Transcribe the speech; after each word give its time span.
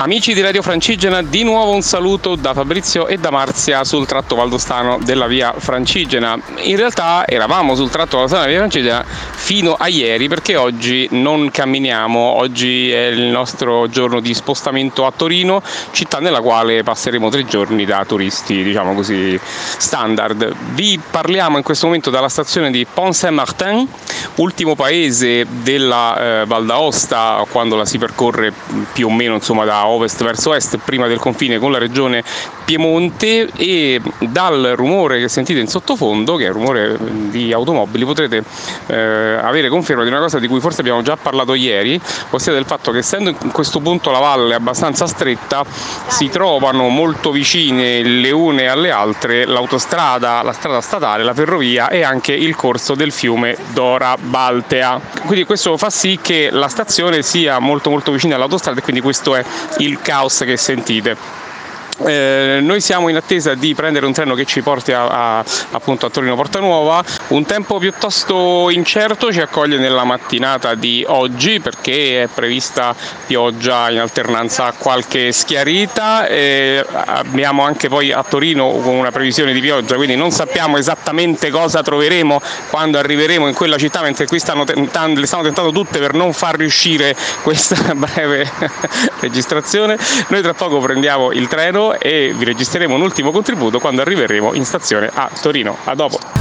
Amici 0.00 0.32
di 0.32 0.40
Radio 0.42 0.62
Francigena, 0.62 1.22
di 1.22 1.42
nuovo 1.42 1.72
un 1.72 1.82
saluto 1.82 2.36
da 2.36 2.54
Fabrizio 2.54 3.08
e 3.08 3.16
da 3.18 3.32
Marzia 3.32 3.82
sul 3.82 4.06
tratto 4.06 4.36
valdostano 4.36 5.00
della 5.02 5.26
via 5.26 5.52
Francigena. 5.58 6.40
In 6.58 6.76
realtà 6.76 7.26
eravamo 7.26 7.74
sul 7.74 7.90
tratto 7.90 8.18
valdostano 8.18 8.44
della 8.44 8.58
via 8.58 8.68
Francigena 8.68 9.04
fino 9.04 9.74
a 9.74 9.88
ieri 9.88 10.28
perché 10.28 10.54
oggi 10.54 11.08
non 11.10 11.50
camminiamo, 11.50 12.16
oggi 12.16 12.92
è 12.92 13.06
il 13.06 13.22
nostro 13.22 13.88
giorno 13.88 14.20
di 14.20 14.34
spostamento 14.34 15.04
a 15.04 15.10
Torino, 15.10 15.60
città 15.90 16.20
nella 16.20 16.42
quale 16.42 16.84
passeremo 16.84 17.28
tre 17.28 17.44
giorni 17.44 17.84
da 17.84 18.04
turisti, 18.06 18.62
diciamo 18.62 18.94
così, 18.94 19.36
standard. 19.42 20.54
Vi 20.74 21.00
parliamo 21.10 21.56
in 21.56 21.64
questo 21.64 21.86
momento 21.86 22.10
dalla 22.10 22.28
stazione 22.28 22.70
di 22.70 22.86
Pont 22.86 23.14
Saint-Martin, 23.14 23.84
ultimo 24.36 24.76
paese 24.76 25.44
della 25.48 26.42
eh, 26.42 26.46
Val 26.46 26.66
d'Aosta 26.66 27.44
quando 27.50 27.74
la 27.74 27.84
si 27.84 27.98
percorre 27.98 28.52
più 28.92 29.08
o 29.08 29.10
meno 29.10 29.34
insomma, 29.34 29.64
da 29.64 29.86
ovest 29.88 30.22
verso 30.22 30.54
est 30.54 30.78
prima 30.84 31.06
del 31.06 31.18
confine 31.18 31.58
con 31.58 31.72
la 31.72 31.78
regione 31.78 32.22
Piemonte 32.64 33.48
e 33.56 34.00
dal 34.18 34.72
rumore 34.76 35.18
che 35.18 35.28
sentite 35.28 35.58
in 35.58 35.68
sottofondo, 35.68 36.36
che 36.36 36.44
è 36.44 36.48
il 36.48 36.52
rumore 36.52 36.96
di 37.00 37.52
automobili, 37.52 38.04
potrete 38.04 38.44
eh, 38.86 38.94
avere 38.94 39.68
conferma 39.68 40.02
di 40.02 40.08
una 40.08 40.20
cosa 40.20 40.38
di 40.38 40.48
cui 40.48 40.60
forse 40.60 40.80
abbiamo 40.80 41.02
già 41.02 41.16
parlato 41.16 41.54
ieri, 41.54 42.00
ossia 42.30 42.52
del 42.52 42.66
fatto 42.66 42.90
che 42.90 42.98
essendo 42.98 43.30
in 43.30 43.50
questo 43.50 43.80
punto 43.80 44.10
la 44.10 44.18
valle 44.18 44.54
abbastanza 44.54 45.06
stretta, 45.06 45.64
si 46.08 46.28
trovano 46.28 46.88
molto 46.88 47.30
vicine 47.30 48.02
le 48.02 48.30
une 48.30 48.68
alle 48.68 48.90
altre 48.90 49.46
l'autostrada, 49.46 50.42
la 50.42 50.52
strada 50.52 50.80
statale, 50.80 51.24
la 51.24 51.34
ferrovia 51.34 51.88
e 51.88 52.02
anche 52.02 52.32
il 52.32 52.54
corso 52.54 52.94
del 52.94 53.12
fiume 53.12 53.56
Dora 53.72 54.16
Baltea. 54.18 55.00
Quindi 55.24 55.44
questo 55.44 55.76
fa 55.76 55.90
sì 55.90 56.18
che 56.20 56.50
la 56.50 56.68
stazione 56.68 57.22
sia 57.22 57.58
molto 57.58 57.90
molto 57.90 58.12
vicina 58.12 58.36
all'autostrada 58.36 58.80
e 58.80 58.82
quindi 58.82 59.00
questo 59.00 59.34
è 59.34 59.44
il 59.78 60.00
caos 60.00 60.42
che 60.44 60.56
sentite. 60.56 61.16
Eh, 62.04 62.60
noi 62.62 62.80
siamo 62.80 63.08
in 63.08 63.16
attesa 63.16 63.54
di 63.54 63.74
prendere 63.74 64.06
un 64.06 64.12
treno 64.12 64.34
che 64.34 64.44
ci 64.44 64.62
porti 64.62 64.92
a, 64.92 65.38
a, 65.38 65.44
appunto 65.72 66.06
a 66.06 66.10
Torino 66.10 66.36
Porta 66.36 66.60
Nuova. 66.60 67.02
Un 67.28 67.44
tempo 67.44 67.78
piuttosto 67.78 68.70
incerto 68.70 69.32
ci 69.32 69.40
accoglie 69.40 69.78
nella 69.78 70.04
mattinata 70.04 70.74
di 70.74 71.04
oggi 71.06 71.58
perché 71.60 72.22
è 72.22 72.28
prevista 72.32 72.94
pioggia 73.26 73.90
in 73.90 73.98
alternanza 73.98 74.66
a 74.66 74.72
qualche 74.72 75.32
schiarita. 75.32 76.26
Eh, 76.26 76.84
abbiamo 76.88 77.62
anche 77.64 77.88
poi 77.88 78.12
a 78.12 78.22
Torino 78.22 78.66
una 78.68 79.10
previsione 79.10 79.52
di 79.52 79.60
pioggia, 79.60 79.96
quindi 79.96 80.14
non 80.14 80.30
sappiamo 80.30 80.76
esattamente 80.76 81.50
cosa 81.50 81.82
troveremo 81.82 82.40
quando 82.70 82.98
arriveremo 82.98 83.48
in 83.48 83.54
quella 83.54 83.76
città, 83.76 84.02
mentre 84.02 84.26
qui 84.26 84.38
stanno 84.38 84.64
tentando, 84.64 85.18
le 85.18 85.26
stanno 85.26 85.42
tentando 85.42 85.72
tutte 85.72 85.98
per 85.98 86.14
non 86.14 86.32
far 86.32 86.56
riuscire 86.56 87.16
questa 87.42 87.76
breve 87.94 88.48
registrazione. 89.20 89.98
Noi 90.28 90.42
tra 90.42 90.54
poco 90.54 90.78
prendiamo 90.78 91.32
il 91.32 91.48
treno 91.48 91.87
e 91.94 92.32
vi 92.36 92.44
registreremo 92.44 92.94
un 92.94 93.02
ultimo 93.02 93.30
contributo 93.30 93.78
quando 93.78 94.02
arriveremo 94.02 94.54
in 94.54 94.64
stazione 94.64 95.10
a 95.12 95.30
Torino. 95.40 95.76
A 95.84 95.94
dopo! 95.94 96.37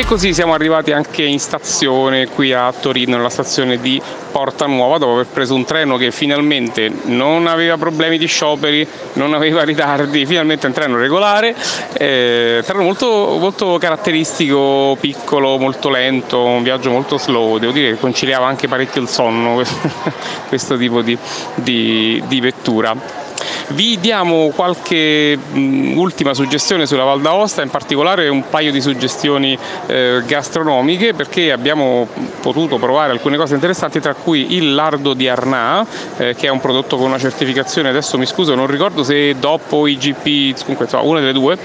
E 0.00 0.06
così 0.06 0.32
siamo 0.32 0.54
arrivati 0.54 0.92
anche 0.92 1.24
in 1.24 1.38
stazione 1.38 2.26
qui 2.28 2.54
a 2.54 2.72
Torino, 2.72 3.18
nella 3.18 3.28
stazione 3.28 3.78
di 3.78 4.00
Porta 4.32 4.64
Nuova, 4.64 4.96
dopo 4.96 5.12
aver 5.12 5.26
preso 5.26 5.54
un 5.54 5.66
treno 5.66 5.98
che 5.98 6.10
finalmente 6.10 6.90
non 7.04 7.46
aveva 7.46 7.76
problemi 7.76 8.16
di 8.16 8.24
scioperi, 8.24 8.88
non 9.14 9.34
aveva 9.34 9.62
ritardi, 9.62 10.24
finalmente 10.24 10.66
un 10.66 10.72
treno 10.72 10.96
regolare, 10.96 11.54
eh, 11.92 12.62
treno 12.64 12.82
molto, 12.82 13.36
molto 13.38 13.76
caratteristico, 13.76 14.96
piccolo, 14.98 15.58
molto 15.58 15.90
lento, 15.90 16.42
un 16.44 16.62
viaggio 16.62 16.90
molto 16.90 17.18
slow, 17.18 17.58
devo 17.58 17.72
dire 17.72 17.90
che 17.90 17.98
conciliava 17.98 18.46
anche 18.46 18.68
parecchio 18.68 19.02
il 19.02 19.08
sonno 19.08 19.62
questo 20.48 20.78
tipo 20.78 21.02
di, 21.02 21.16
di, 21.56 22.22
di 22.26 22.40
vettura. 22.40 23.28
Vi 23.72 24.00
diamo 24.00 24.48
qualche 24.48 25.36
mh, 25.36 25.96
ultima 25.96 26.34
suggestione 26.34 26.86
sulla 26.86 27.04
Val 27.04 27.20
d'Aosta, 27.20 27.62
in 27.62 27.70
particolare 27.70 28.28
un 28.28 28.48
paio 28.48 28.72
di 28.72 28.80
suggestioni 28.80 29.56
eh, 29.86 30.22
gastronomiche 30.26 31.14
perché 31.14 31.52
abbiamo 31.52 32.08
potuto 32.40 32.78
provare 32.78 33.12
alcune 33.12 33.36
cose 33.36 33.54
interessanti 33.54 34.00
tra 34.00 34.14
cui 34.14 34.56
il 34.56 34.74
lardo 34.74 35.14
di 35.14 35.28
Arnà 35.28 35.86
eh, 36.16 36.34
che 36.34 36.48
è 36.48 36.50
un 36.50 36.58
prodotto 36.58 36.96
con 36.96 37.06
una 37.06 37.18
certificazione, 37.18 37.90
adesso 37.90 38.18
mi 38.18 38.26
scuso 38.26 38.56
non 38.56 38.66
ricordo 38.66 39.04
se 39.04 39.36
DOP 39.38 39.72
o 39.72 39.86
IGP, 39.86 40.58
comunque 40.62 40.86
insomma, 40.86 41.04
una 41.04 41.20
delle 41.20 41.32
due 41.32 41.56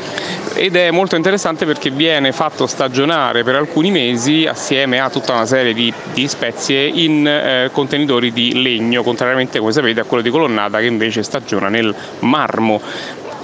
ed 0.54 0.76
è 0.76 0.92
molto 0.92 1.16
interessante 1.16 1.66
perché 1.66 1.90
viene 1.90 2.32
fatto 2.32 2.68
stagionare 2.68 3.44
per 3.44 3.56
alcuni 3.56 3.90
mesi 3.90 4.46
assieme 4.46 5.00
a 5.00 5.10
tutta 5.10 5.34
una 5.34 5.48
serie 5.48 5.74
di, 5.74 5.92
di 6.14 6.28
spezie 6.28 6.86
in 6.86 7.28
eh, 7.28 7.70
contenitori 7.72 8.32
di 8.32 8.62
legno, 8.62 9.02
contrariamente 9.02 9.58
come 9.58 9.72
sapete 9.72 10.02
a 10.02 10.04
quello 10.04 10.22
di 10.22 10.30
colonnata 10.30 10.80
che 10.80 10.86
invece 10.86 11.24
stagiona 11.24 11.68
nel 11.68 11.94
marmo 12.19 12.81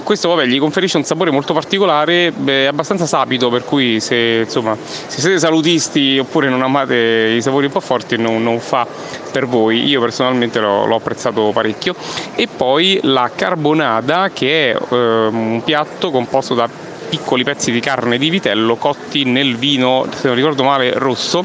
questo 0.02 0.28
vabbè, 0.28 0.46
gli 0.46 0.58
conferisce 0.58 0.96
un 0.96 1.04
sapore 1.04 1.30
molto 1.30 1.52
particolare, 1.54 2.32
è 2.44 2.64
abbastanza 2.64 3.06
sapido, 3.06 3.48
per 3.48 3.64
cui 3.64 4.00
se, 4.00 4.42
insomma, 4.44 4.76
se, 4.82 5.20
siete 5.20 5.38
salutisti 5.38 6.18
oppure 6.18 6.48
non 6.48 6.62
amate 6.62 7.34
i 7.36 7.42
sapori 7.42 7.66
un 7.66 7.72
po' 7.72 7.80
forti 7.80 8.16
non, 8.16 8.42
non 8.42 8.58
fa 8.58 8.86
per 9.30 9.46
voi, 9.46 9.86
io 9.86 10.00
personalmente 10.00 10.60
l'ho, 10.60 10.86
l'ho, 10.86 10.96
apprezzato 10.96 11.50
parecchio. 11.52 11.94
E 12.34 12.48
poi 12.48 12.98
la 13.02 13.30
carbonada 13.34 14.30
che 14.32 14.72
è 14.72 14.76
eh, 14.76 14.96
un 14.96 15.62
piatto 15.64 16.10
composto 16.10 16.54
da 16.54 16.68
piccoli 17.08 17.44
pezzi 17.44 17.70
di 17.70 17.80
carne 17.80 18.18
di 18.18 18.30
vitello 18.30 18.76
cotti 18.76 19.24
nel 19.24 19.56
vino, 19.56 20.06
se 20.14 20.26
non 20.26 20.36
ricordo 20.36 20.62
male, 20.62 20.92
rosso 20.94 21.44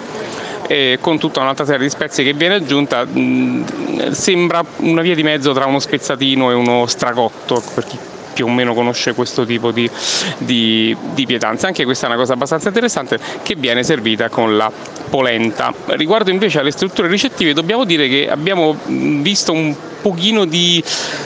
eh, 0.68 0.98
con 1.02 1.18
tutta 1.18 1.42
un'altra 1.42 1.66
serie 1.66 1.82
di 1.82 1.90
spezie 1.90 2.24
che 2.24 2.34
viene 2.34 2.56
aggiunta, 2.56 3.06
mh, 3.06 4.12
sembra 4.12 4.64
una 4.78 5.02
via 5.02 5.16
di 5.16 5.24
mezzo 5.24 5.54
tra 5.54 5.66
uno 5.66 5.80
spezzatino 5.80 6.52
e 6.52 6.54
uno 6.54 6.86
stracotto, 6.86 7.62
per 7.74 7.86
chi 7.86 7.98
più 8.38 8.46
o 8.46 8.50
meno 8.50 8.76
conosce 8.76 9.16
questo 9.16 9.48
tipo 9.48 9.72
di, 9.72 9.90
di, 10.38 10.96
di, 11.16 11.26
pietanza. 11.26 11.66
Anche 11.66 11.86
questa 11.86 12.06
è 12.06 12.10
una 12.10 12.20
cosa 12.20 12.34
abbastanza 12.34 12.68
interessante 12.68 13.18
che 13.42 13.56
viene 13.56 13.82
servita 13.82 14.30
con 14.30 14.56
la 14.56 14.72
polenta. 15.10 15.74
Riguardo 15.88 16.30
invece 16.30 16.60
alle 16.60 16.70
strutture 16.70 17.08
ricettive 17.08 17.54
dobbiamo 17.54 17.84
dire 17.84 18.08
che 18.08 18.30
abbiamo 18.30 18.78
visto 18.86 19.54
un 19.54 19.76
pochino 20.04 20.46
di 20.46 20.84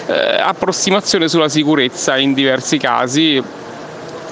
eh, 0.08 0.14
approssimazione 0.40 1.28
sulla 1.28 1.50
sicurezza 1.50 2.18
in 2.18 2.34
diversi 2.34 2.78
casi 2.78 3.44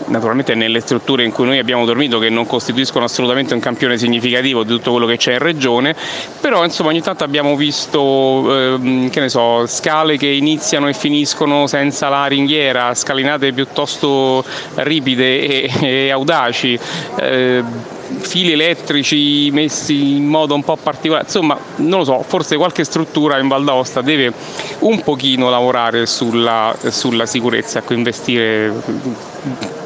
naturalmente 0.08 0.56
nelle 0.56 0.80
strutture 0.80 1.24
in 1.24 1.32
cui 1.32 1.46
noi 1.46 1.60
abbiamo 1.60 1.86
dormito 1.86 2.20
che 2.20 2.30
non 2.30 2.46
costituiscono 2.46 3.06
assolutamente 3.06 3.54
un 3.54 3.60
campione 3.60 3.98
significativo 3.98 4.64
di 4.64 4.70
tutto 4.70 4.92
quello 4.92 5.06
che 5.06 5.18
c'è 5.18 5.34
in 5.34 5.40
regione, 5.40 5.96
però 6.40 6.64
insomma 6.64 6.90
ogni 6.90 7.02
tanto 7.02 7.24
abbiamo 7.24 7.56
visto 7.56 8.74
ehm, 8.74 9.10
che 9.10 9.20
ne 9.20 9.30
so, 9.30 9.66
scale 9.68 10.18
che 10.18 10.28
iniziano 10.28 10.88
e 10.88 10.94
finiscono 10.94 11.68
senza 11.68 12.10
la 12.10 12.26
ringhiera, 12.26 12.94
scalinate 12.94 13.52
piuttosto 13.54 14.44
ripide 14.76 15.48
e, 15.48 15.72
e 15.82 16.10
audaci. 16.12 16.80
Eh, 17.18 17.98
fili 18.18 18.52
elettrici 18.52 19.50
messi 19.52 20.18
in 20.18 20.26
modo 20.26 20.56
un 20.56 20.64
po' 20.64 20.76
particolare, 20.76 21.26
insomma 21.26 21.58
non 21.78 22.00
lo 22.00 22.06
so, 22.06 22.24
forse 22.28 22.58
qualche 22.58 22.84
struttura 22.84 23.40
in 23.40 23.48
Val 23.48 23.64
d'Aosta 23.64 24.02
deve 24.02 24.34
un 24.80 25.02
pochino 25.02 25.50
lavorare 25.50 26.06
sulla, 26.06 26.76
sulla 26.90 27.26
sicurezza, 27.26 27.80
ecco, 27.80 27.94
investire 27.94 28.74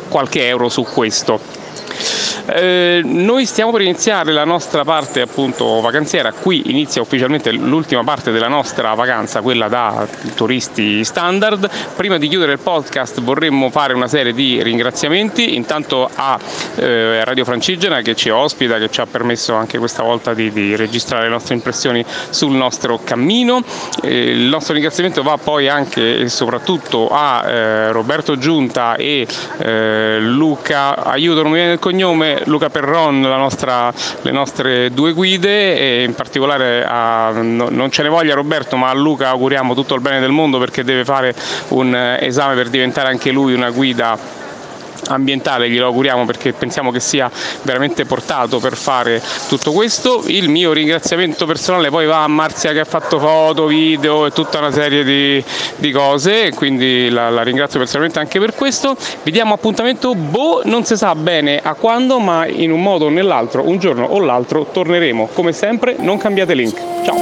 qualche 0.08 0.48
euro 0.48 0.70
su 0.70 0.84
questo. 0.84 1.62
Eh, 2.46 3.02
noi 3.06 3.46
stiamo 3.46 3.72
per 3.72 3.82
iniziare 3.82 4.34
la 4.34 4.44
nostra 4.44 4.84
parte 4.84 5.22
appunto 5.22 5.80
vacanziera, 5.80 6.34
qui 6.34 6.70
inizia 6.72 7.02
ufficialmente 7.02 7.52
l'ultima 7.52 8.04
parte 8.04 8.32
della 8.32 8.50
nostra 8.50 8.94
vacanza, 8.96 9.42
quella 9.42 9.70
da 9.70 10.06
turisti 10.36 11.06
standard. 11.06 11.70
Prima 11.96 12.18
di 12.18 12.28
chiudere 12.28 12.54
il 12.54 12.60
podcast 12.60 13.22
vorremmo 13.22 13.70
fare 13.70 13.94
una 13.94 14.08
serie 14.08 14.34
di 14.34 14.62
ringraziamenti, 14.62 15.56
intanto 15.56 16.10
a 16.14 16.38
eh, 16.76 17.24
Radio 17.24 17.46
Francigena 17.46 18.02
che 18.02 18.14
ci 18.16 18.30
ospita, 18.30 18.78
che 18.78 18.90
ci 18.90 19.00
ha 19.00 19.06
permesso 19.06 19.54
anche 19.54 19.78
questa 19.78 20.04
volta 20.04 20.34
di, 20.34 20.52
di 20.52 20.76
registrare 20.76 21.24
le 21.24 21.30
nostre 21.30 21.56
impressioni 21.56 22.04
sul 22.30 22.52
nostro 22.52 23.00
cammino. 23.04 23.64
Eh, 24.02 24.32
il 24.32 24.50
nostro 24.50 24.74
ringraziamento 24.74 25.24
va 25.24 25.38
poi 25.38 25.70
anche 25.70 26.18
e 26.20 26.30
soprattutto 26.30 27.08
a 27.10 27.48
eh, 27.48 27.92
Roberto 27.92 28.38
Giunta 28.38 28.96
e 28.96 29.26
eh, 29.60 30.18
Luca, 30.20 31.04
aiuto 31.06 31.42
non 31.42 31.52
mi 31.52 31.58
viene 31.58 31.74
il 31.74 31.80
cognome, 31.80 32.33
Luca 32.46 32.70
Perron 32.70 33.20
nostra, 33.20 33.92
le 34.22 34.32
nostre 34.32 34.92
due 34.92 35.14
guide 35.14 35.78
e 35.78 36.04
in 36.04 36.16
particolare 36.16 36.86
a, 36.86 37.32
no, 37.32 37.68
non 37.70 37.92
ce 37.92 38.04
ne 38.04 38.10
voglia 38.10 38.34
Roberto 38.34 38.78
ma 38.78 38.90
a 38.90 38.94
Luca 38.94 39.30
auguriamo 39.30 39.74
tutto 39.74 39.96
il 39.96 40.02
bene 40.02 40.20
del 40.20 40.32
mondo 40.32 40.60
perché 40.60 40.84
deve 40.84 41.04
fare 41.04 41.34
un 41.70 41.96
esame 42.20 42.56
per 42.56 42.70
diventare 42.70 43.10
anche 43.10 43.32
lui 43.32 43.54
una 43.54 43.70
guida 43.70 44.42
ambientale, 45.08 45.70
glielo 45.70 45.88
auguriamo 45.88 46.26
perché 46.26 46.54
pensiamo 46.54 46.92
che 46.92 47.00
sia 47.00 47.30
veramente 47.64 48.06
portato 48.06 48.60
per 48.60 48.76
fare 48.76 49.22
tutto 49.48 49.72
questo. 49.72 50.24
Il 50.28 50.50
mio 50.50 50.74
ringraziamento 50.74 51.46
personale 51.46 51.90
poi 51.90 52.06
va 52.06 52.24
a 52.24 52.28
Marzia 52.28 52.72
che 52.72 52.80
ha 52.80 52.86
fatto 52.86 53.20
foto, 53.20 53.66
video 53.66 54.26
e 54.26 54.32
tutta 54.32 54.60
una 54.60 54.72
serie 54.72 55.04
di, 55.04 55.44
di 55.78 55.92
cose, 55.92 56.52
quindi 56.54 57.10
la, 57.10 57.30
la, 57.30 57.44
ringrazio 57.44 57.80
personalmente 57.80 58.20
anche 58.20 58.40
per 58.40 58.54
questo. 58.54 58.96
Vi 59.24 59.32
diamo 59.32 59.54
appuntamento, 59.54 60.16
boh, 60.16 60.62
non 60.66 60.86
si 60.86 60.96
sa 60.96 61.16
bene 61.16 61.60
a 61.62 61.74
quando, 61.74 62.20
ma 62.20 62.48
in 62.48 62.72
un 62.72 62.82
modo 62.82 63.06
o 63.06 63.10
nell'altro, 63.10 63.68
un 63.68 63.78
giorno 63.78 64.06
o 64.06 64.20
l'altro, 64.20 64.68
torneremo. 64.72 65.30
Come 65.34 65.52
sempre, 65.52 65.96
non 66.00 66.18
cambiate 66.18 66.54
link. 66.54 66.82
Ciao! 67.04 67.16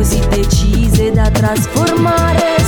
Così 0.00 0.18
decise 0.28 1.10
da 1.12 1.30
trasformare 1.30 2.59